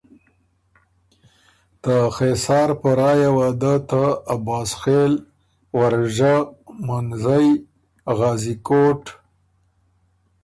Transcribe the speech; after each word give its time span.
ته 1.81 1.95
خېسار 2.15 2.69
په 2.81 2.89
رایه 2.99 3.29
وه 3.35 3.47
دۀ 3.61 3.75
ته 3.89 4.03
عباسخېل، 4.33 5.13
ورژۀ، 5.79 6.35
منزئ، 6.87 7.49
غازی 8.17 8.53
کوټ، 8.67 9.03